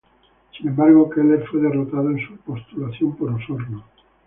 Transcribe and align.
Sin 0.57 0.67
embargo, 0.67 1.11
Keller 1.11 1.45
fue 1.47 1.61
derrotado 1.61 2.09
en 2.09 2.17
su 2.25 2.35
postulación 2.37 3.15
por 3.15 3.33
Osorno. 3.35 3.83